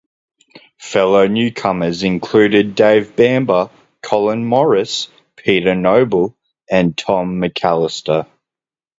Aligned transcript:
Fellow 0.79 1.27
newcomers 1.27 2.01
included 2.01 2.73
Dave 2.73 3.15
Bamber, 3.15 3.69
Colin 4.01 4.43
Morris, 4.43 5.09
Peter 5.35 5.75
Noble 5.75 6.35
and 6.71 6.97
Tom 6.97 7.39
McAlister. 7.39 8.25